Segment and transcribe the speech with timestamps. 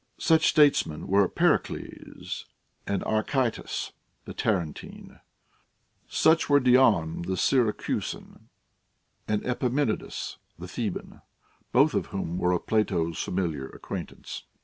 [0.17, 2.47] Such statesmen were Pericles
[2.87, 3.91] and Archytas
[4.25, 5.19] the Tarentine;
[6.07, 8.49] such were Dion the Syracusan
[9.27, 11.21] and Epaminondas the Theban,
[11.71, 14.45] both of whom were of Plato's familiar acquaintance.